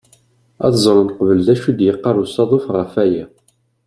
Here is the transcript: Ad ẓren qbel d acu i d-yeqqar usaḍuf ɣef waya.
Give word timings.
Ad 0.65 0.73
ẓren 0.83 1.13
qbel 1.17 1.39
d 1.45 1.47
acu 1.53 1.67
i 1.71 1.73
d-yeqqar 1.77 2.15
usaḍuf 2.23 2.65
ɣef 2.75 2.91
waya. 2.95 3.25